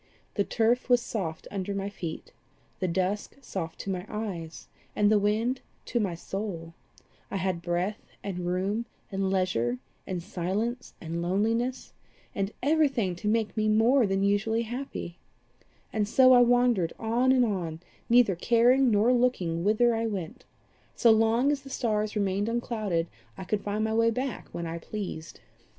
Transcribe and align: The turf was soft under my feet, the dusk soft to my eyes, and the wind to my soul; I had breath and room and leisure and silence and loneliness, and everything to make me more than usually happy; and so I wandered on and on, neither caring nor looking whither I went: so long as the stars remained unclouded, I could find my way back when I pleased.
The 0.33 0.43
turf 0.43 0.89
was 0.89 0.99
soft 0.99 1.47
under 1.51 1.75
my 1.75 1.87
feet, 1.87 2.33
the 2.79 2.87
dusk 2.87 3.35
soft 3.39 3.77
to 3.81 3.91
my 3.91 4.03
eyes, 4.09 4.67
and 4.95 5.11
the 5.11 5.19
wind 5.19 5.61
to 5.85 5.99
my 5.99 6.15
soul; 6.15 6.73
I 7.29 7.37
had 7.37 7.61
breath 7.61 8.01
and 8.23 8.39
room 8.47 8.87
and 9.11 9.29
leisure 9.29 9.77
and 10.07 10.23
silence 10.23 10.95
and 10.99 11.21
loneliness, 11.21 11.93
and 12.33 12.51
everything 12.63 13.15
to 13.17 13.27
make 13.27 13.55
me 13.55 13.69
more 13.69 14.07
than 14.07 14.23
usually 14.23 14.63
happy; 14.63 15.19
and 15.93 16.07
so 16.07 16.33
I 16.33 16.39
wandered 16.41 16.93
on 16.97 17.31
and 17.31 17.45
on, 17.45 17.79
neither 18.09 18.35
caring 18.35 18.89
nor 18.89 19.13
looking 19.13 19.63
whither 19.63 19.93
I 19.93 20.07
went: 20.07 20.45
so 20.95 21.11
long 21.11 21.51
as 21.51 21.61
the 21.61 21.69
stars 21.69 22.15
remained 22.15 22.49
unclouded, 22.49 23.05
I 23.37 23.43
could 23.43 23.61
find 23.61 23.83
my 23.83 23.93
way 23.93 24.09
back 24.09 24.47
when 24.51 24.65
I 24.65 24.79
pleased. 24.79 25.41